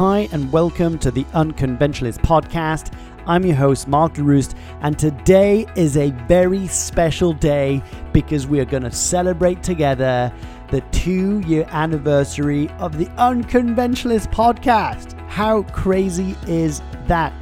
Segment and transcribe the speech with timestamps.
[0.00, 2.90] Hi, and welcome to the Unconventionalist podcast.
[3.26, 7.82] I'm your host, Mark Leruste, and today is a very special day
[8.14, 10.32] because we are going to celebrate together
[10.70, 15.20] the two year anniversary of the Unconventionalist podcast.
[15.28, 17.34] How crazy is that?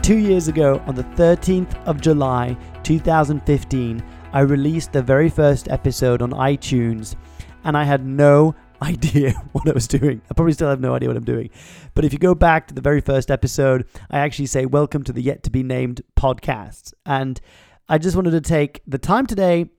[0.00, 4.00] Two years ago, on the 13th of July 2015,
[4.32, 7.16] I released the very first episode on iTunes,
[7.64, 10.20] and I had no idea what I was doing.
[10.30, 11.50] I probably still have no idea what I'm doing.
[11.94, 15.12] But if you go back to the very first episode, I actually say, Welcome to
[15.12, 16.92] the Yet to Be Named podcast.
[17.04, 17.40] And
[17.88, 19.70] I just wanted to take the time today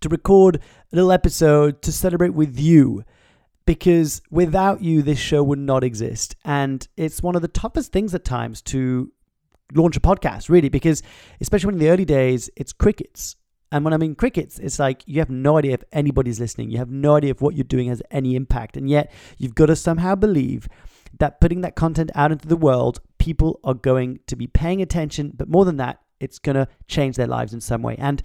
[0.00, 3.04] to record a little episode to celebrate with you
[3.66, 6.36] because without you, this show would not exist.
[6.44, 9.12] And it's one of the toughest things at times to
[9.74, 11.02] launch a podcast, really, because
[11.40, 13.36] especially in the early days, it's crickets.
[13.72, 16.70] And when I mean crickets, it's like you have no idea if anybody's listening.
[16.70, 18.76] You have no idea if what you're doing has any impact.
[18.76, 20.68] And yet you've got to somehow believe
[21.18, 25.32] that putting that content out into the world, people are going to be paying attention.
[25.36, 27.96] But more than that, it's going to change their lives in some way.
[27.98, 28.22] And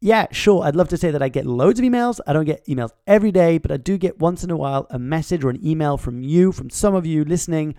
[0.00, 2.18] yeah, sure, I'd love to say that I get loads of emails.
[2.26, 4.98] I don't get emails every day, but I do get once in a while a
[4.98, 7.76] message or an email from you, from some of you listening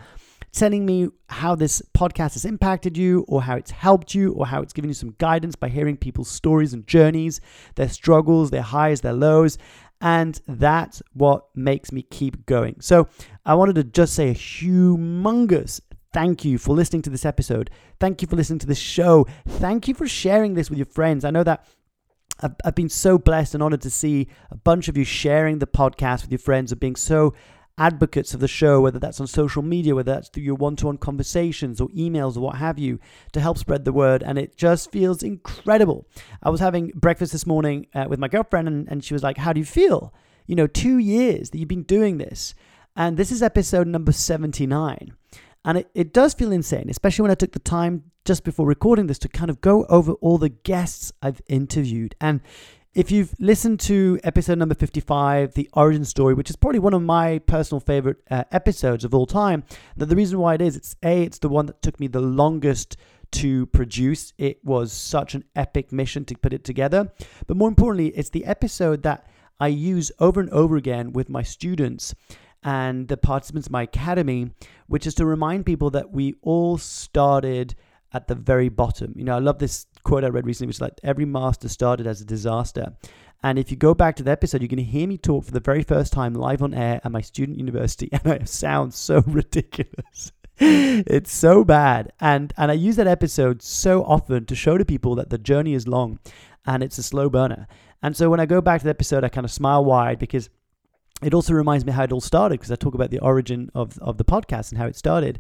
[0.53, 4.61] telling me how this podcast has impacted you, or how it's helped you, or how
[4.61, 7.41] it's given you some guidance by hearing people's stories and journeys,
[7.75, 9.57] their struggles, their highs, their lows.
[9.99, 12.75] And that's what makes me keep going.
[12.79, 13.07] So
[13.45, 15.81] I wanted to just say a humongous
[16.13, 17.69] thank you for listening to this episode.
[17.99, 19.25] Thank you for listening to this show.
[19.47, 21.25] Thank you for sharing this with your friends.
[21.25, 21.65] I know that
[22.63, 26.23] I've, been so blessed and honored to see a bunch of you sharing the podcast
[26.23, 27.33] with your friends and being so
[27.77, 30.85] advocates of the show, whether that's on social media, whether that's through your one to
[30.87, 32.99] one conversations or emails or what have you,
[33.31, 34.23] to help spread the word.
[34.23, 36.07] And it just feels incredible.
[36.41, 39.37] I was having breakfast this morning uh, with my girlfriend, and, and she was like,
[39.37, 40.13] How do you feel?
[40.45, 42.53] You know, two years that you've been doing this.
[42.95, 45.13] And this is episode number 79.
[45.65, 49.07] And it, it does feel insane, especially when I took the time just before recording
[49.07, 52.15] this to kind of go over all the guests I've interviewed.
[52.21, 52.41] And
[52.95, 57.01] if you've listened to episode number 55, The Origin Story, which is probably one of
[57.01, 59.63] my personal favorite uh, episodes of all time,
[59.97, 62.21] that the reason why it is, it's A, it's the one that took me the
[62.21, 62.97] longest
[63.31, 64.33] to produce.
[64.37, 67.11] It was such an epic mission to put it together.
[67.47, 69.27] But more importantly, it's the episode that
[69.59, 72.13] I use over and over again with my students
[72.63, 74.51] and the participants of my academy,
[74.85, 77.73] which is to remind people that we all started
[78.13, 79.13] at the very bottom.
[79.15, 82.07] You know, I love this quote I read recently, which is like every master started
[82.07, 82.93] as a disaster.
[83.41, 85.51] And if you go back to the episode, you're going to hear me talk for
[85.51, 89.21] the very first time live on air at my student university, and I sound so
[89.27, 90.31] ridiculous.
[90.57, 95.15] it's so bad, and and I use that episode so often to show to people
[95.15, 96.19] that the journey is long,
[96.65, 97.67] and it's a slow burner.
[98.01, 100.49] And so when I go back to the episode, I kind of smile wide because
[101.21, 103.97] it also reminds me how it all started because I talk about the origin of,
[103.99, 105.39] of the podcast and how it started.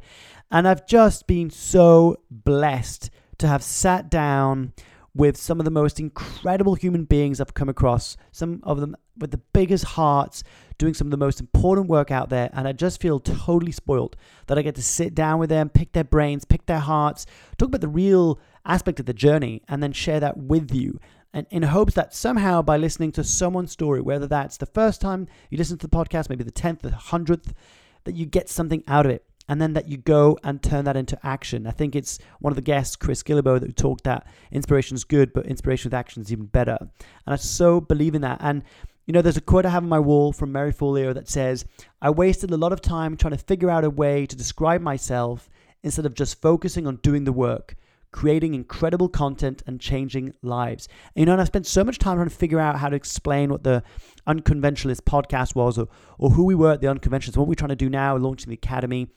[0.49, 4.73] And I've just been so blessed to have sat down
[5.15, 9.29] with some of the most incredible human beings I've come across, some of them with
[9.29, 10.43] the biggest hearts,
[10.79, 12.49] doing some of the most important work out there.
[12.53, 14.15] And I just feel totally spoiled
[14.47, 17.27] that I get to sit down with them, pick their brains, pick their hearts,
[17.57, 20.99] talk about the real aspect of the journey, and then share that with you
[21.33, 25.27] and in hopes that somehow by listening to someone's story, whether that's the first time
[25.49, 27.53] you listen to the podcast, maybe the 10th, the 100th,
[28.03, 30.95] that you get something out of it and then that you go and turn that
[30.95, 31.67] into action.
[31.67, 35.33] I think it's one of the guests, Chris Guillebeau, that talked that inspiration is good,
[35.33, 36.77] but inspiration with action is even better.
[36.79, 38.39] And I so believe in that.
[38.41, 38.63] And
[39.05, 41.65] you know, there's a quote I have on my wall from Marie Forleo that says,
[42.01, 45.49] I wasted a lot of time trying to figure out a way to describe myself
[45.83, 47.75] instead of just focusing on doing the work
[48.13, 50.87] creating incredible content and changing lives.
[51.15, 52.95] And, you know, and I spent so much time trying to figure out how to
[52.95, 53.83] explain what the
[54.25, 57.75] Unconventionalist podcast was or, or who we were at the Unconventionalist, what we're trying to
[57.75, 59.09] do now, launching the Academy,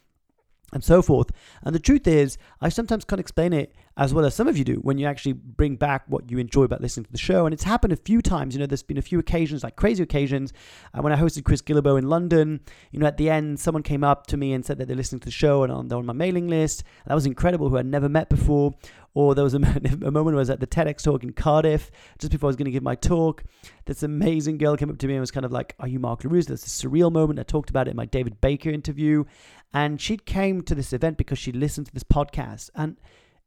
[0.72, 1.30] and so forth.
[1.62, 4.64] And the truth is, I sometimes can't explain it as well as some of you
[4.64, 7.46] do when you actually bring back what you enjoy about listening to the show.
[7.46, 8.54] And it's happened a few times.
[8.54, 10.52] You know, there's been a few occasions, like crazy occasions.
[10.92, 12.60] Uh, when I hosted Chris Guillebeau in London,
[12.90, 15.20] you know, at the end, someone came up to me and said that they're listening
[15.20, 16.84] to the show and on, they're on my mailing list.
[17.06, 18.74] That was incredible, who I'd never met before.
[19.16, 19.56] Or there was a,
[20.04, 22.66] a moment I was at the TEDx talk in Cardiff, just before I was going
[22.66, 23.44] to give my talk.
[23.86, 26.20] This amazing girl came up to me and was kind of like, Are you Mark
[26.20, 26.48] Leruste?
[26.48, 27.38] That's a surreal moment.
[27.38, 29.24] I talked about it in my David Baker interview.
[29.72, 32.68] And she came to this event because she listened to this podcast.
[32.74, 32.98] And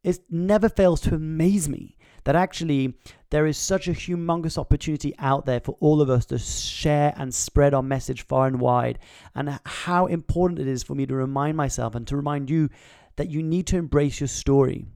[0.03, 2.95] it never fails to amaze me that actually
[3.29, 7.31] there is such a humongous opportunity out there for all of us to share and
[7.31, 8.97] spread our message far and wide,
[9.35, 12.69] and how important it is for me to remind myself and to remind you
[13.17, 14.87] that you need to embrace your story.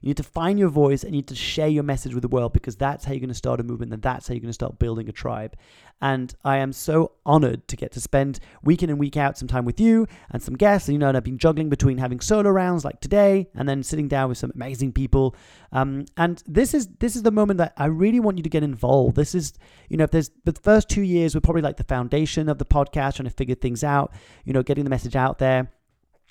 [0.00, 2.28] You need to find your voice and you need to share your message with the
[2.28, 4.48] world because that's how you're going to start a movement and that's how you're going
[4.48, 5.56] to start building a tribe.
[6.00, 9.48] And I am so honored to get to spend week in and week out some
[9.48, 10.88] time with you and some guests.
[10.88, 13.82] And, you know, and I've been juggling between having solo rounds like today and then
[13.82, 15.34] sitting down with some amazing people.
[15.72, 18.62] Um, and this is this is the moment that I really want you to get
[18.62, 19.16] involved.
[19.16, 19.54] This is,
[19.88, 22.66] you know, if there's the first two years were probably like the foundation of the
[22.66, 24.12] podcast, trying to figure things out,
[24.44, 25.70] you know, getting the message out there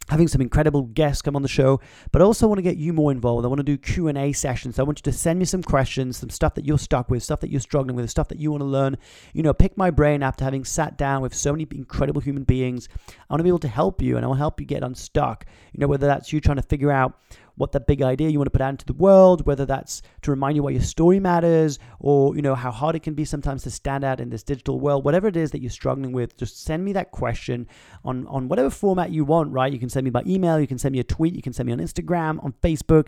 [0.10, 1.80] having some incredible guests come on the show
[2.12, 3.46] but I also want to get you more involved.
[3.46, 4.75] I want to do q&a sessions.
[4.75, 7.24] So i want you to send me some questions some stuff that you're stuck with
[7.24, 8.98] stuff that you're struggling with stuff that you want to learn.
[9.34, 12.88] You know pick my brain after having sat down with so many incredible human beings.
[13.07, 14.84] I want to be able to help you and i want to help you get
[14.84, 15.46] unstuck.
[15.74, 17.19] You know whether that's you trying to figure out
[17.56, 20.31] what that big idea you want to put out into the world, whether that's to
[20.31, 23.63] remind you why your story matters or, you know, how hard it can be sometimes
[23.63, 26.63] to stand out in this digital world, whatever it is that you're struggling with, just
[26.63, 27.68] send me that question
[28.04, 29.72] on, on whatever format you want, right?
[29.72, 31.68] You can send me by email, you can send me a tweet, you can send
[31.68, 33.07] me on Instagram, on Facebook.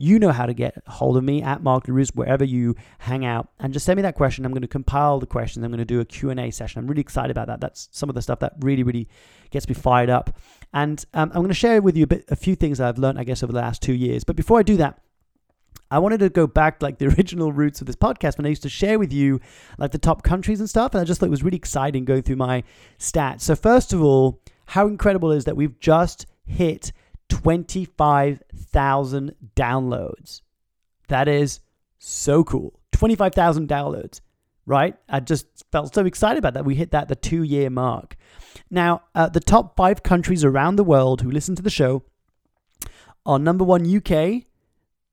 [0.00, 3.48] You know how to get hold of me at Mark Leruste, wherever you hang out.
[3.58, 4.44] And just send me that question.
[4.44, 5.64] I'm going to compile the questions.
[5.64, 6.78] I'm going to do a Q&A session.
[6.78, 7.60] I'm really excited about that.
[7.60, 9.08] That's some of the stuff that really, really
[9.50, 10.38] gets me fired up.
[10.72, 13.18] And um, I'm going to share with you a bit, a few things I've learned,
[13.18, 14.24] I guess, over the last two years.
[14.24, 15.00] But before I do that,
[15.90, 18.62] I wanted to go back like the original roots of this podcast when I used
[18.62, 19.40] to share with you
[19.78, 20.92] like the top countries and stuff.
[20.92, 22.62] And I just thought it was really exciting going through my
[22.98, 23.40] stats.
[23.42, 26.92] So, first of all, how incredible is that we've just hit
[27.30, 30.42] 25,000 downloads?
[31.08, 31.60] That is
[31.98, 32.78] so cool.
[32.92, 34.20] 25,000 downloads,
[34.68, 34.94] right?
[35.08, 36.64] I just felt so excited about that.
[36.64, 38.16] We hit that the two year mark.
[38.70, 42.04] Now, uh, the top five countries around the world who listen to the show
[43.24, 44.44] are number one, UK,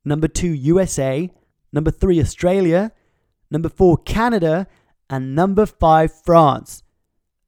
[0.03, 1.31] number two, USA,
[1.71, 2.91] number three, Australia,
[3.49, 4.67] number four, Canada,
[5.09, 6.83] and number five, France.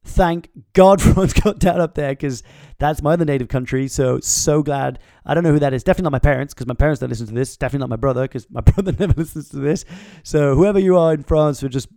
[0.03, 2.41] Thank God France got down up there because
[2.79, 3.87] that's my other native country.
[3.87, 4.99] So, so glad.
[5.25, 5.83] I don't know who that is.
[5.83, 7.57] Definitely not my parents because my parents don't listen to this.
[7.57, 9.83] Definitely not my brother because my brother never listens to this.
[10.23, 11.89] So, whoever you are in France for just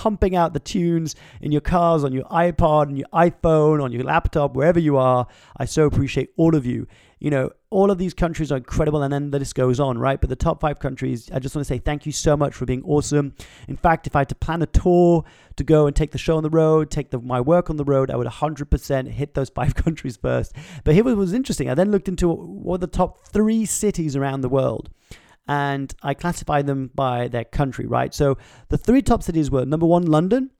[0.00, 4.02] pumping out the tunes in your cars, on your iPod, on your iPhone, on your
[4.02, 5.26] laptop, wherever you are.
[5.58, 6.86] I so appreciate all of you.
[7.18, 10.18] You know, all of these countries are incredible, and then the list goes on, right?
[10.18, 12.64] But the top five countries, I just want to say thank you so much for
[12.64, 13.34] being awesome.
[13.68, 15.22] In fact, if I had to plan a tour
[15.56, 17.84] to go and take the show on the road, take the, my work on the
[17.84, 20.56] road, I would 100% hit those five countries first.
[20.82, 21.68] But here was interesting.
[21.68, 24.88] I then looked into what the top three cities around the world
[25.50, 28.14] and I classify them by their country, right?
[28.14, 28.38] So
[28.68, 30.50] the three top cities were number one, London.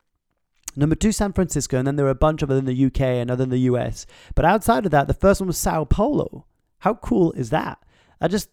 [0.74, 3.00] Number two, San Francisco, and then there were a bunch of other in the UK
[3.00, 4.04] and other in the US.
[4.34, 6.44] But outside of that, the first one was Sao Paulo.
[6.80, 7.78] How cool is that?
[8.20, 8.48] I just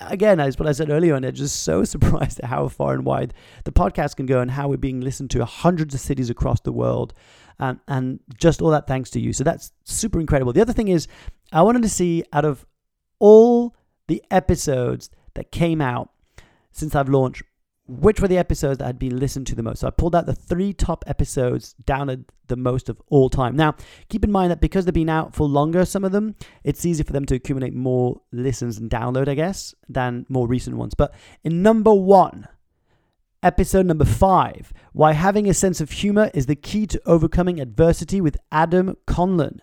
[0.00, 3.04] again, as what I said earlier, and I'm just so surprised at how far and
[3.04, 3.34] wide
[3.64, 6.72] the podcast can go and how we're being listened to hundreds of cities across the
[6.72, 7.12] world.
[7.58, 9.34] And, and just all that thanks to you.
[9.34, 10.54] So that's super incredible.
[10.54, 11.06] The other thing is,
[11.52, 12.64] I wanted to see out of
[13.18, 13.74] all
[14.08, 16.10] the episodes that came out
[16.72, 17.42] since I've launched,
[17.86, 19.80] which were the episodes that had been listened to the most.
[19.80, 23.56] So I pulled out the three top episodes downloaded the most of all time.
[23.56, 23.76] Now,
[24.08, 26.34] keep in mind that because they've been out for longer, some of them,
[26.64, 30.76] it's easy for them to accumulate more listens and download, I guess, than more recent
[30.76, 30.94] ones.
[30.94, 32.48] But in number one,
[33.42, 38.20] episode number five, why having a sense of humor is the key to overcoming adversity
[38.20, 39.60] with Adam Conlon.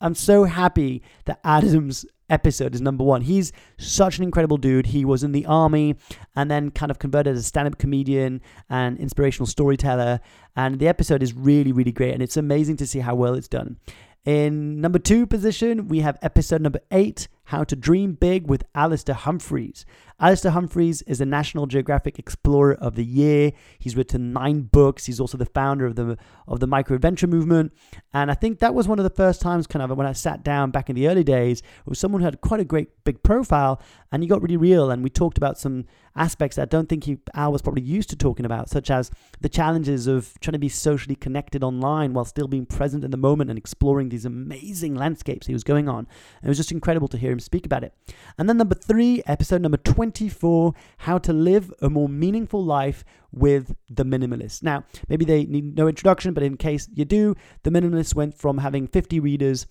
[0.00, 3.22] I'm so happy that Adam's episode is number one.
[3.22, 4.86] He's such an incredible dude.
[4.86, 5.96] He was in the army
[6.34, 10.20] and then kind of converted as a stand up comedian and inspirational storyteller.
[10.54, 12.14] And the episode is really, really great.
[12.14, 13.76] And it's amazing to see how well it's done.
[14.24, 19.14] In number two position, we have episode number eight How to Dream Big with Alastair
[19.14, 19.86] Humphreys.
[20.18, 23.52] Alastair Humphreys is a National Geographic Explorer of the Year.
[23.78, 25.04] He's written nine books.
[25.04, 26.16] He's also the founder of the
[26.48, 27.74] of the micro adventure movement.
[28.14, 30.42] And I think that was one of the first times, kind of, when I sat
[30.42, 33.82] down back in the early days, with someone who had quite a great big profile,
[34.10, 34.90] and he got really real.
[34.90, 38.08] And we talked about some aspects that I don't think he, Al was probably used
[38.08, 42.24] to talking about, such as the challenges of trying to be socially connected online while
[42.24, 46.06] still being present in the moment and exploring these amazing landscapes he was going on.
[46.40, 47.92] And it was just incredible to hear him speak about it.
[48.38, 49.76] And then number three, episode number
[50.12, 54.62] 24, how to live a more meaningful life with the minimalist.
[54.62, 58.58] Now, maybe they need no introduction, but in case you do, the minimalist went from
[58.58, 59.66] having 50 readers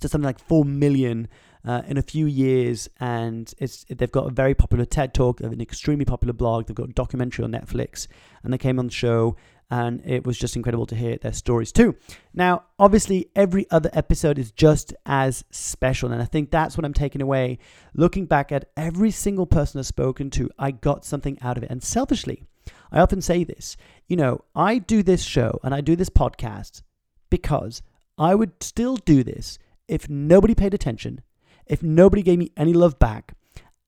[0.00, 1.28] to something like 4 million
[1.64, 5.60] uh, in a few years, and it's they've got a very popular TED talk, an
[5.60, 6.66] extremely popular blog.
[6.66, 8.06] They've got a documentary on Netflix,
[8.42, 9.36] and they came on the show,
[9.70, 11.96] and it was just incredible to hear their stories too.
[12.32, 16.94] Now, obviously, every other episode is just as special, and I think that's what I'm
[16.94, 17.58] taking away.
[17.94, 21.70] Looking back at every single person I've spoken to, I got something out of it,
[21.70, 22.44] and selfishly,
[22.92, 23.76] I often say this.
[24.06, 26.82] You know, I do this show and I do this podcast
[27.30, 27.82] because
[28.16, 31.20] I would still do this if nobody paid attention
[31.66, 33.34] if nobody gave me any love back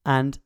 [0.05, 0.39] and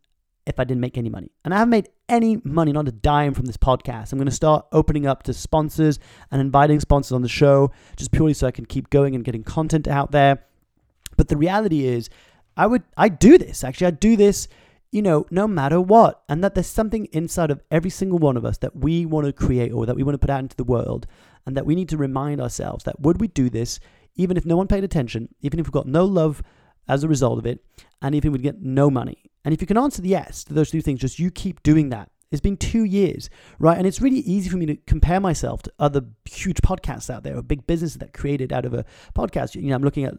[0.47, 1.31] if I didn't make any money.
[1.45, 4.13] And I haven't made any money, not a dime from this podcast.
[4.13, 5.99] I'm going to start opening up to sponsors
[6.31, 9.45] and inviting sponsors on the show just purely so I can keep going and getting
[9.45, 10.45] content out there.
[11.17, 12.09] But the reality is,
[12.57, 13.63] I would I do this.
[13.65, 14.49] Actually, I do this,
[14.91, 16.23] you know, no matter what.
[16.29, 19.33] And that there's something inside of every single one of us that we want to
[19.33, 21.07] create or that we want to put out into the world
[21.47, 23.81] and that we need to remind ourselves that would we do this
[24.17, 26.43] even if no one paid attention, even if we got no love
[26.89, 27.65] as a result of it,
[28.03, 29.30] and even if we get no money.
[29.45, 31.89] And if you can answer the yes to those two things, just you keep doing
[31.91, 32.11] that.
[32.31, 33.29] It's been two years,
[33.59, 33.77] right?
[33.77, 37.37] And it's really easy for me to compare myself to other huge podcasts out there
[37.37, 38.85] or big businesses that created out of a
[39.17, 39.57] podcast.
[39.57, 40.15] You know, I'm looking at,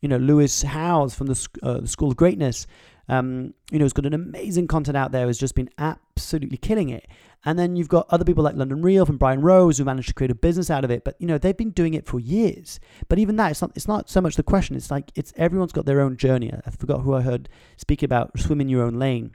[0.00, 2.68] you know, Lewis Howes from the, uh, the School of Greatness.
[3.08, 5.26] Um, you know, has got an amazing content out there.
[5.26, 7.06] Has just been absolutely killing it.
[7.44, 10.14] And then you've got other people like London Real from Brian Rose who managed to
[10.14, 11.04] create a business out of it.
[11.04, 12.80] But you know, they've been doing it for years.
[13.08, 14.76] But even that, it's not it's not so much the question.
[14.76, 16.52] It's like it's everyone's got their own journey.
[16.52, 19.32] I forgot who I heard speak about swim in your own lane,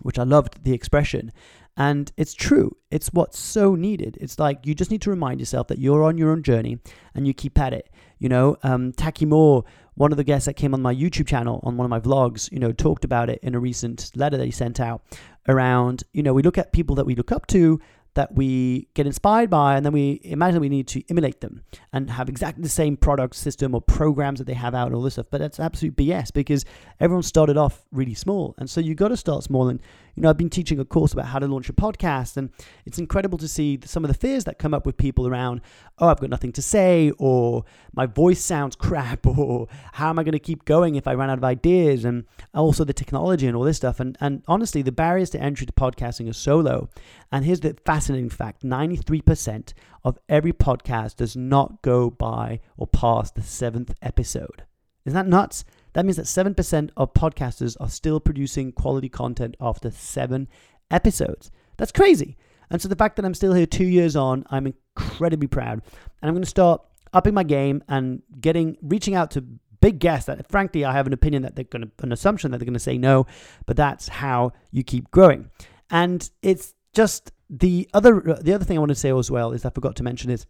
[0.00, 1.32] which I loved the expression.
[1.76, 2.76] And it's true.
[2.90, 4.16] It's what's so needed.
[4.20, 6.78] It's like you just need to remind yourself that you're on your own journey
[7.14, 7.90] and you keep at it.
[8.18, 9.64] You know, um, Taki Moore,
[9.94, 12.50] one of the guests that came on my YouTube channel on one of my vlogs,
[12.52, 15.02] you know, talked about it in a recent letter that he sent out
[15.48, 17.80] around, you know, we look at people that we look up to
[18.14, 22.10] that we get inspired by, and then we imagine we need to emulate them and
[22.10, 25.14] have exactly the same product system or programs that they have out and all this
[25.14, 25.26] stuff.
[25.30, 26.64] But that's absolute BS because
[27.00, 28.54] everyone started off really small.
[28.58, 29.68] And so you got to start small.
[29.68, 29.80] And,
[30.14, 32.50] you know, I've been teaching a course about how to launch a podcast, and
[32.86, 35.60] it's incredible to see some of the fears that come up with people around,
[35.98, 40.22] oh, I've got nothing to say, or my voice sounds crap, or how am I
[40.22, 43.56] going to keep going if I run out of ideas, and also the technology and
[43.56, 44.00] all this stuff.
[44.00, 46.88] And, and honestly, the barriers to entry to podcasting are so low.
[47.32, 49.72] And here's the fascinating fact 93%
[50.04, 54.64] of every podcast does not go by or past the seventh episode.
[55.04, 55.64] Isn't that nuts?
[55.94, 60.48] That means that 7% of podcasters are still producing quality content after seven
[60.90, 61.50] episodes.
[61.76, 62.36] That's crazy.
[62.70, 65.82] And so the fact that I'm still here two years on, I'm incredibly proud.
[66.20, 66.82] And I'm going to start
[67.12, 69.44] upping my game and getting, reaching out to
[69.80, 72.58] big guests that frankly I have an opinion that they're going to, an assumption that
[72.58, 73.26] they're going to say no,
[73.66, 75.50] but that's how you keep growing.
[75.90, 79.64] And it's just the other, the other thing I want to say as well is
[79.64, 80.46] I forgot to mention is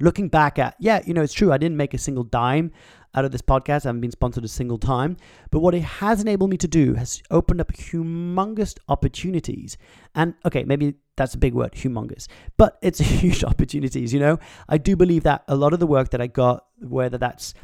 [0.00, 1.52] looking back at, yeah, you know, it's true.
[1.52, 2.72] I didn't make a single dime
[3.14, 3.84] out of this podcast.
[3.84, 5.16] I haven't been sponsored a single time.
[5.50, 9.76] But what it has enabled me to do has opened up humongous opportunities.
[10.14, 12.26] And okay, maybe that's a big word, humongous,
[12.56, 14.12] but it's huge opportunities.
[14.12, 14.38] You know,
[14.68, 17.54] I do believe that a lot of the work that I got, whether that's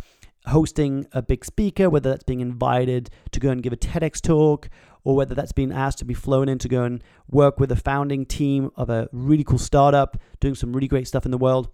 [0.46, 4.68] hosting a big speaker, whether that's being invited to go and give a TEDx talk,
[5.02, 7.76] or whether that's being asked to be flown in to go and work with a
[7.76, 11.68] founding team of a really cool startup doing some really great stuff in the world.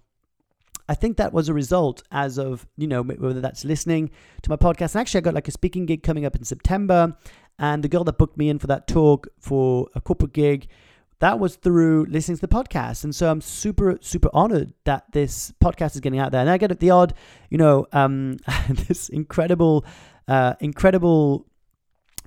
[0.89, 4.11] I think that was a result as of, you know, whether that's listening
[4.43, 4.95] to my podcast.
[4.95, 7.17] And actually, I got like a speaking gig coming up in September.
[7.59, 10.69] And the girl that booked me in for that talk for a corporate gig,
[11.21, 13.05] that was through listening to the podcast.
[13.05, 16.41] And so I'm super, super honored that this podcast is getting out there.
[16.41, 17.15] And I get the odd,
[17.49, 19.85] you know, um, this incredible,
[20.27, 21.47] uh, incredible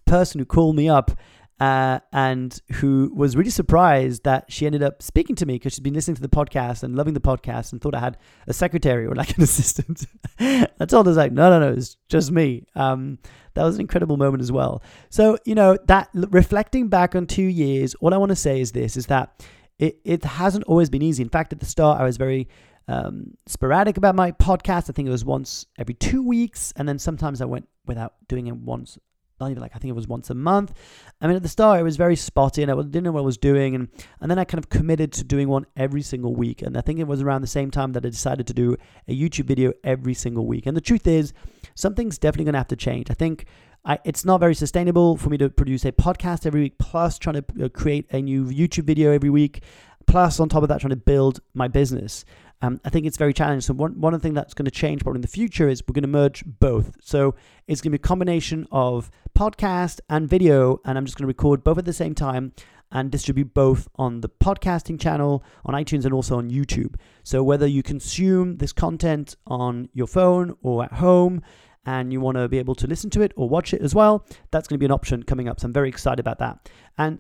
[0.06, 1.12] person who called me up
[1.60, 5.84] uh, and who was really surprised that she ended up speaking to me because she'd
[5.84, 9.06] been listening to the podcast and loving the podcast and thought I had a secretary
[9.06, 10.06] or like an assistant.
[10.40, 12.66] I told her, like, no, no, no, it's just me.
[12.76, 13.20] Um,
[13.54, 14.84] that was an incredible moment as well.
[15.10, 18.74] So, you know, that reflecting back on two years, all I want to say is
[18.74, 19.46] this is that
[19.80, 21.24] it, it hasn't always been easy.
[21.24, 22.50] In fact, at the start, I was very
[22.90, 24.90] um, sporadic about my podcast.
[24.90, 26.74] I think it was once every two weeks.
[26.76, 28.98] And then sometimes I went without doing it once
[29.40, 30.74] like I think it was once a month.
[31.22, 33.26] I mean, at the start it was very spotty, and I didn't know what I
[33.26, 33.90] was doing, and
[34.22, 36.62] and then I kind of committed to doing one every single week.
[36.62, 38.78] And I think it was around the same time that I decided to do
[39.08, 40.66] a YouTube video every single week.
[40.66, 41.34] And the truth is,
[41.76, 43.10] something's definitely going to have to change.
[43.10, 43.46] I think.
[43.88, 47.44] I, it's not very sustainable for me to produce a podcast every week, plus trying
[47.44, 49.62] to uh, create a new YouTube video every week,
[50.08, 52.26] plus on top of that, trying to build my business.
[52.66, 53.62] Um, I think it's very challenging.
[53.62, 55.84] So one, one of the things that's going to change probably in the future is
[55.88, 56.96] we're going to merge both.
[57.00, 57.36] So
[57.68, 61.28] it's going to be a combination of podcast and video, and I'm just going to
[61.28, 62.54] record both at the same time
[62.92, 66.96] and distribute both on the podcasting channel, on iTunes, and also on YouTube.
[67.24, 71.44] So whether you consume this content on your phone or at home,
[71.86, 74.26] and you want to be able to listen to it or watch it as well,
[74.50, 75.60] that's going to be an option coming up.
[75.60, 76.68] So I'm very excited about that.
[76.98, 77.20] And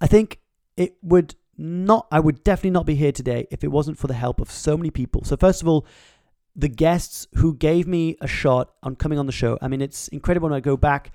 [0.00, 0.40] I think
[0.76, 4.14] it would not I would definitely not be here today if it wasn't for the
[4.14, 5.24] help of so many people.
[5.24, 5.86] So first of all,
[6.54, 9.58] the guests who gave me a shot on coming on the show.
[9.60, 11.12] I mean, it's incredible when I go back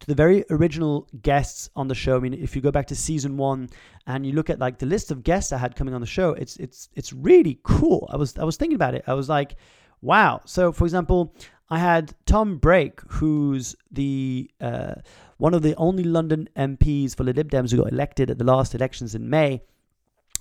[0.00, 2.16] to the very original guests on the show.
[2.16, 3.68] I mean, if you go back to season one
[4.06, 6.30] and you look at like the list of guests I had coming on the show,
[6.32, 8.08] it's it's it's really cool.
[8.12, 9.04] I was I was thinking about it.
[9.06, 9.56] I was like,
[10.02, 10.42] wow.
[10.44, 11.34] So for example,
[11.68, 14.94] I had Tom Brake, who's the uh,
[15.38, 18.44] one of the only London MPs for the Lib Dems who got elected at the
[18.44, 19.62] last elections in May.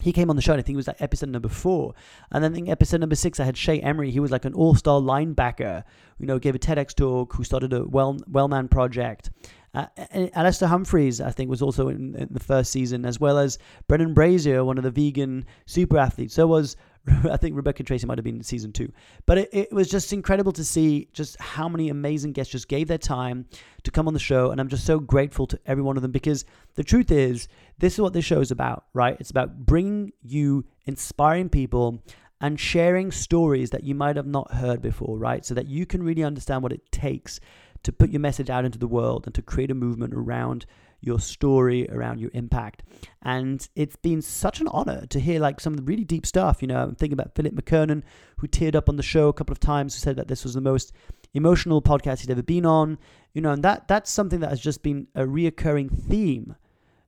[0.02, 1.94] He came on the show, and I think it was like episode number four.
[2.32, 4.12] And then I think episode number six, I had Shay Emery.
[4.12, 5.84] He was like an all-star linebacker,
[6.20, 9.32] you know, gave a TEDx talk, who started a well Wellman project.
[9.74, 9.88] Uh,
[10.34, 14.14] Alastair Humphreys, I think, was also in, in, the first season, as well as Brendan
[14.14, 16.36] Brazier, one of the vegan super athletes.
[16.36, 16.78] So it was
[17.30, 18.92] I think Rebecca Tracy might have been in season two.
[19.26, 22.88] But it, it, was just incredible to see just how many amazing guests just gave
[22.88, 23.46] their time
[23.84, 24.52] to come on the show.
[24.52, 26.46] And I'm just so grateful to every one of them because
[26.76, 27.48] the truth is,
[27.78, 29.18] this is what this show is about, right?
[29.20, 32.04] It's about bringing you inspiring people
[32.42, 35.46] and sharing stories that you might have not heard before, right?
[35.46, 37.40] So that you can really understand what it takes
[37.84, 40.66] to put your message out into the world and to create a movement around
[41.06, 42.84] your story, around your impact.
[43.22, 46.62] And it's been such an honor to hear like some of the really deep stuff.
[46.62, 48.04] You know, I'm thinking about Philip McKernan,
[48.38, 50.54] who teared up on the show a couple of times, who said that this was
[50.54, 50.94] the most
[51.34, 52.98] emotional podcast he'd ever been on.
[53.34, 56.56] You know, and that that's something that has just been a reoccurring theme.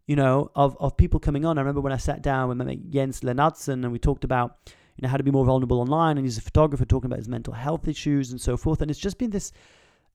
[0.06, 1.58] You know, of, of people coming on.
[1.58, 4.58] I remember when I sat down with my mate Jens Lennartson and we talked about,
[4.96, 6.18] you know, how to be more vulnerable online.
[6.18, 8.82] And he's a photographer talking about his mental health issues and so forth.
[8.82, 9.52] And it's just been this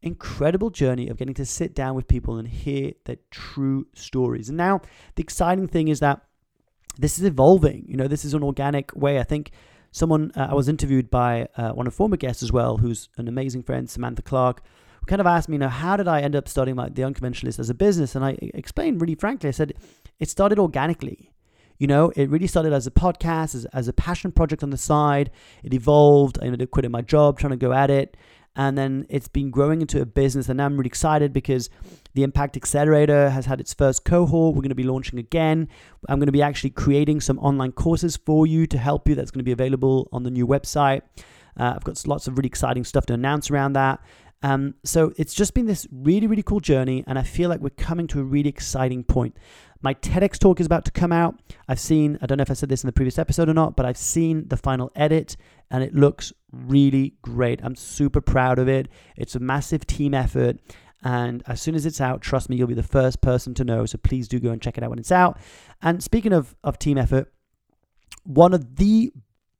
[0.02, 4.48] incredible journey of getting to sit down with people and hear their true stories.
[4.48, 4.80] And now
[5.14, 6.22] the exciting thing is that
[6.98, 7.84] this is evolving.
[7.88, 9.18] You know, this is an organic way.
[9.18, 9.52] I think
[9.92, 13.28] someone uh, I was interviewed by uh, one of former guests as well, who's an
[13.28, 14.62] amazing friend, Samantha Clark,
[15.00, 17.02] who kind of asked me, you know, how did I end up starting like the
[17.02, 18.14] Unconventionalist as a business?
[18.14, 19.74] And I explained really frankly, I said
[20.18, 21.30] it started organically.
[21.78, 24.76] You know, it really started as a podcast, as, as a passion project on the
[24.76, 25.32] side.
[25.64, 26.38] It evolved.
[26.40, 28.16] I ended up quitting my job, trying to go at it
[28.54, 30.48] and then it's been growing into a business.
[30.48, 31.70] And I'm really excited because
[32.14, 34.54] the Impact Accelerator has had its first cohort.
[34.54, 35.68] We're going to be launching again.
[36.08, 39.14] I'm going to be actually creating some online courses for you to help you.
[39.14, 41.02] That's going to be available on the new website.
[41.58, 44.00] Uh, I've got lots of really exciting stuff to announce around that.
[44.42, 47.70] Um, so it's just been this really, really cool journey, and I feel like we're
[47.70, 49.36] coming to a really exciting point.
[49.82, 51.40] My TEDx talk is about to come out.
[51.68, 53.76] I've seen, I don't know if I said this in the previous episode or not,
[53.76, 55.36] but I've seen the final edit
[55.70, 57.60] and it looks really great.
[57.64, 58.88] I'm super proud of it.
[59.16, 60.58] It's a massive team effort.
[61.02, 63.84] And as soon as it's out, trust me, you'll be the first person to know.
[63.86, 65.38] So please do go and check it out when it's out.
[65.82, 67.32] And speaking of, of team effort,
[68.22, 69.12] one of the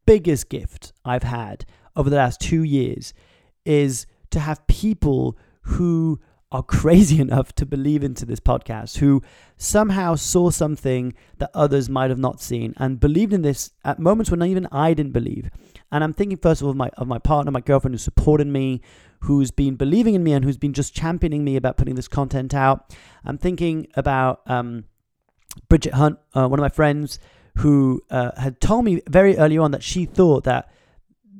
[0.06, 1.64] biggest gifts I've had
[1.96, 3.12] over the last two years
[3.64, 6.20] is to have people who
[6.52, 9.22] are crazy enough to believe into this podcast, who
[9.56, 14.30] somehow saw something that others might have not seen and believed in this at moments
[14.30, 15.50] when even I didn't believe.
[15.90, 18.46] And I'm thinking first of all of my of my partner, my girlfriend who supported
[18.46, 18.80] me,
[19.20, 22.54] who's been believing in me and who's been just championing me about putting this content
[22.54, 22.94] out.
[23.24, 24.84] I'm thinking about um,
[25.68, 27.18] Bridget Hunt, uh, one of my friends,
[27.58, 30.70] who uh, had told me very early on that she thought that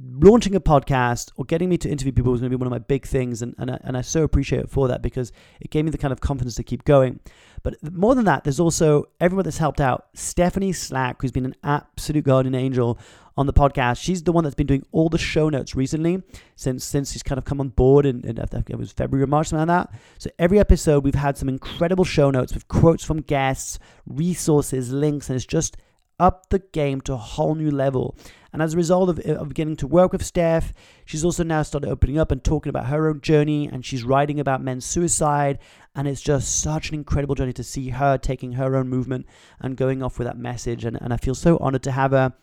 [0.04, 2.72] launching a podcast or getting me to interview people was going to be one of
[2.72, 3.42] my big things.
[3.42, 5.98] And, and, I, and I so appreciate it for that because it gave me the
[5.98, 7.20] kind of confidence to keep going.
[7.62, 10.08] But more than that, there's also everyone that's helped out.
[10.14, 12.98] Stephanie Slack, who's been an absolute guardian angel
[13.36, 14.02] on the podcast.
[14.02, 16.22] She's the one that's been doing all the show notes recently
[16.56, 19.26] since since she's kind of come on board in I think it was February or
[19.26, 20.00] March, something like that.
[20.18, 25.28] So every episode we've had some incredible show notes with quotes from guests, resources, links,
[25.28, 25.76] and it's just
[26.18, 28.16] up the game to a whole new level.
[28.52, 30.72] And as a result of, of beginning to work with Steph,
[31.04, 33.66] she's also now started opening up and talking about her own journey.
[33.66, 35.58] And she's writing about men's suicide.
[35.94, 39.26] And it's just such an incredible journey to see her taking her own movement
[39.60, 40.84] and going off with that message.
[40.84, 42.34] And, and I feel so honored to have her.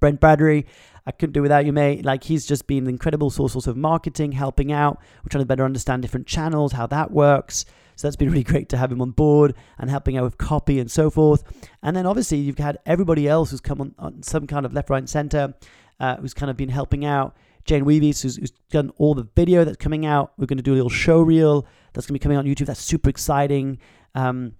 [0.00, 0.66] Brent Bradbury,
[1.06, 2.04] I couldn't do without you, mate.
[2.04, 5.00] Like he's just been an incredible source of marketing, helping out.
[5.22, 7.64] We're trying to better understand different channels, how that works.
[7.96, 10.78] So that's been really great to have him on board and helping out with copy
[10.78, 11.42] and so forth.
[11.82, 14.90] And then obviously you've had everybody else who's come on, on some kind of left,
[14.90, 15.54] right, and center,
[15.98, 17.36] uh, who's kind of been helping out.
[17.64, 20.32] Jane Weavies, who's, who's, done all the video that's coming out.
[20.36, 22.46] We're going to do a little show reel that's going to be coming out on
[22.46, 22.66] YouTube.
[22.66, 23.78] That's super exciting.
[24.14, 24.52] Um,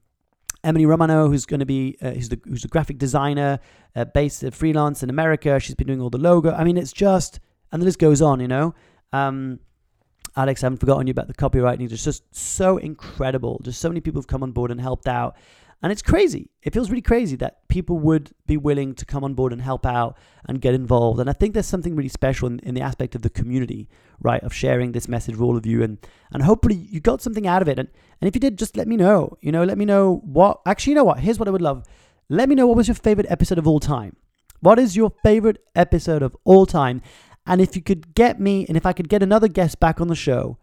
[0.64, 3.60] Emily Romano, who's going to be uh, who's, the, who's a graphic designer
[3.94, 5.58] uh, based at freelance in America.
[5.60, 6.52] She's been doing all the logo.
[6.52, 7.38] I mean, it's just,
[7.70, 8.74] and the list goes on, you know.
[9.12, 9.60] Um,
[10.36, 11.90] Alex, I haven't forgotten you about the copywriting.
[11.90, 13.60] It's just so incredible.
[13.64, 15.36] Just so many people have come on board and helped out.
[15.82, 16.50] And it's crazy.
[16.62, 19.84] It feels really crazy that people would be willing to come on board and help
[19.84, 21.20] out and get involved.
[21.20, 23.88] And I think there's something really special in, in the aspect of the community,
[24.20, 24.42] right?
[24.42, 25.82] Of sharing this message with all of you.
[25.82, 25.98] And
[26.32, 27.78] and hopefully you got something out of it.
[27.78, 27.88] And
[28.20, 29.36] and if you did, just let me know.
[29.42, 31.20] You know, let me know what actually you know what?
[31.20, 31.84] Here's what I would love.
[32.28, 34.16] Let me know what was your favorite episode of all time.
[34.60, 37.02] What is your favorite episode of all time?
[37.46, 40.08] And if you could get me, and if I could get another guest back on
[40.08, 40.58] the show,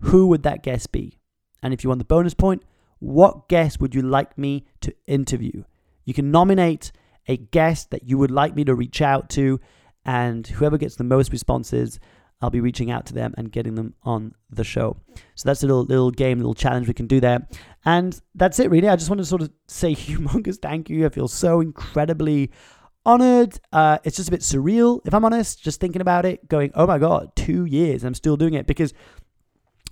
[0.00, 1.18] who would that guest be?
[1.62, 2.62] And if you want the bonus point,
[3.00, 5.64] what guest would you like me to interview?
[6.04, 6.92] You can nominate
[7.28, 9.60] a guest that you would like me to reach out to,
[10.04, 11.98] and whoever gets the most responses,
[12.40, 14.96] I'll be reaching out to them and getting them on the show.
[15.34, 17.46] So that's a little little game, little challenge we can do there.
[17.84, 18.88] And that's it, really.
[18.88, 21.04] I just want to sort of say humongous thank you.
[21.04, 22.50] I feel so incredibly
[23.04, 23.58] honored.
[23.72, 26.86] Uh, it's just a bit surreal, if I'm honest, just thinking about it, going, oh
[26.86, 28.66] my God, two years, I'm still doing it.
[28.66, 28.92] Because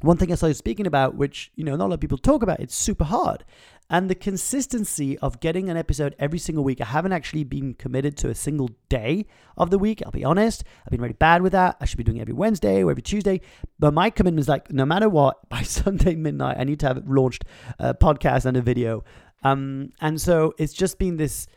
[0.01, 2.42] one thing I started speaking about, which, you know, not a lot of people talk
[2.42, 3.44] about, it's super hard.
[3.90, 8.18] And the consistency of getting an episode every single week, I haven't actually been committed
[8.18, 9.25] to a single day
[9.57, 10.03] of the week.
[10.05, 10.62] I'll be honest.
[10.85, 11.79] I've been really bad with that.
[11.81, 13.40] I should be doing it every Wednesday or every Tuesday.
[13.79, 17.09] But my commitment is like, no matter what, by Sunday midnight, I need to have
[17.09, 17.44] launched
[17.79, 19.05] a podcast and a video.
[19.42, 21.49] Um, and so it's just been this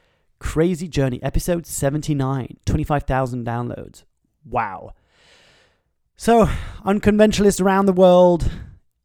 [0.41, 1.21] crazy journey.
[1.21, 4.03] Episode 79, 25,000 downloads.
[4.43, 4.93] Wow.
[6.15, 6.49] So,
[6.83, 8.51] unconventionalists around the world,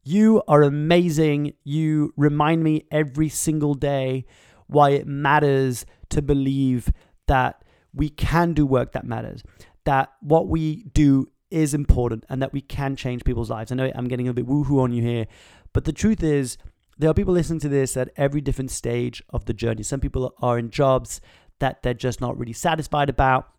[0.03, 1.53] you are amazing.
[1.63, 4.25] You remind me every single day
[4.65, 6.91] why it matters to believe
[7.27, 9.43] that we can do work that matters,
[9.85, 13.71] that what we do is important, and that we can change people's lives.
[13.71, 15.27] I know I'm getting a bit woohoo on you here,
[15.71, 16.57] but the truth is,
[16.97, 19.83] there are people listening to this at every different stage of the journey.
[19.83, 21.21] Some people are in jobs
[21.59, 23.49] that they're just not really satisfied about.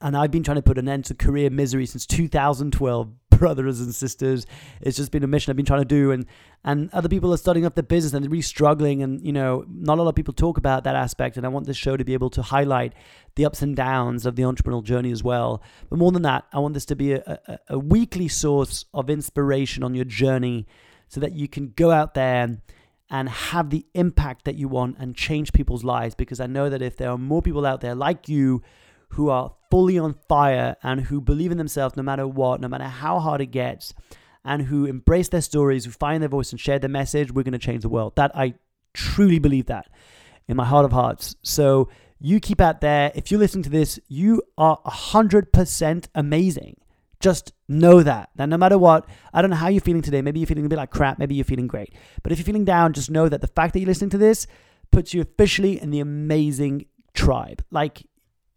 [0.00, 3.94] And I've been trying to put an end to career misery since 2012 brothers and
[3.94, 4.46] sisters.
[4.80, 6.26] It's just been a mission I've been trying to do, and
[6.64, 9.64] and other people are starting up their business and they're really struggling, and you know,
[9.68, 11.36] not a lot of people talk about that aspect.
[11.36, 12.92] And I want this show to be able to highlight
[13.36, 15.62] the ups and downs of the entrepreneurial journey as well.
[15.88, 19.10] But more than that, I want this to be a, a, a weekly source of
[19.10, 20.66] inspiration on your journey,
[21.08, 22.58] so that you can go out there
[23.10, 26.14] and have the impact that you want and change people's lives.
[26.14, 28.62] Because I know that if there are more people out there like you
[29.10, 32.84] who are fully on fire and who believe in themselves no matter what, no matter
[32.84, 33.94] how hard it gets,
[34.44, 37.52] and who embrace their stories, who find their voice and share their message, we're going
[37.52, 38.14] to change the world.
[38.16, 38.54] That I
[38.94, 39.88] truly believe that
[40.46, 41.36] in my heart of hearts.
[41.42, 43.12] So you keep out there.
[43.14, 46.76] If you're listening to this, you are 100% amazing.
[47.20, 48.30] Just know that.
[48.36, 50.22] That no matter what, I don't know how you're feeling today.
[50.22, 51.18] Maybe you're feeling a bit like crap.
[51.18, 51.94] Maybe you're feeling great.
[52.22, 54.46] But if you're feeling down, just know that the fact that you're listening to this
[54.90, 57.62] puts you officially in the amazing tribe.
[57.70, 58.04] Like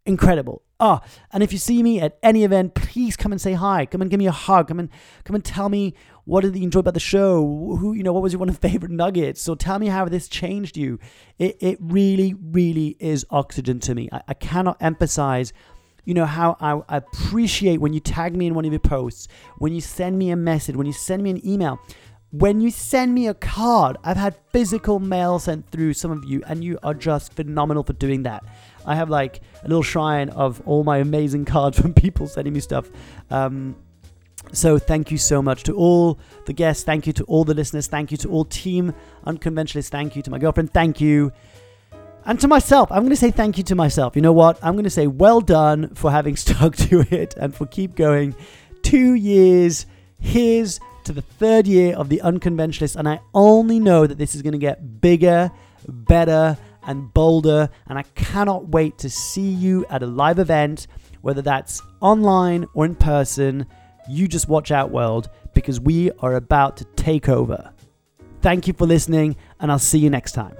[0.06, 0.62] incredible.
[0.80, 1.00] Oh,
[1.32, 3.86] and if you see me at any event, please come and say hi.
[3.86, 4.68] Come and give me a hug.
[4.68, 4.88] Come and
[5.24, 5.94] come and tell me
[6.24, 7.40] what did you enjoy about the show.
[7.78, 9.40] Who you know, what was your one of favorite nuggets?
[9.40, 10.98] So tell me how this changed you.
[11.38, 14.08] It it really, really is oxygen to me.
[14.12, 15.52] I, I cannot emphasize.
[16.04, 19.72] You know how I, appreciate when you tag me in one of your posts, when
[19.72, 21.80] you send me a message, when you send me an email
[22.32, 26.42] when you send me a card, I've had physical mail sent through some of you,
[26.46, 28.42] and you are just phenomenal for doing that.
[28.86, 32.60] I have like a little shrine of all my amazing cards from people sending me
[32.60, 32.90] stuff.
[33.30, 33.76] Um,
[34.52, 36.84] so thank you so much to all the guests.
[36.84, 37.86] Thank you to all the listeners.
[37.86, 39.90] Thank you to all team unconventionalists.
[39.90, 40.72] Thank you to my girlfriend.
[40.72, 41.32] Thank you.
[42.24, 44.14] And to myself, I'm going to say thank you to myself.
[44.14, 44.58] You know what?
[44.62, 48.34] I'm going to say well done for having stuck to it and for keep going.
[48.82, 49.86] Two years.
[50.18, 52.96] Here's to the third year of the unconventionalist.
[52.96, 55.50] And I only know that this is going to get bigger,
[55.88, 57.68] better, and bolder.
[57.88, 60.86] And I cannot wait to see you at a live event,
[61.22, 63.66] whether that's online or in person.
[64.08, 67.72] You just watch out, world, because we are about to take over.
[68.40, 70.56] Thank you for listening, and I'll see you next time.